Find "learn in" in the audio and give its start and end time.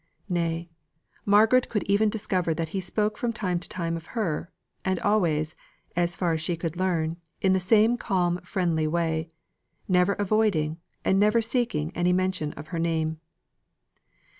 6.75-7.53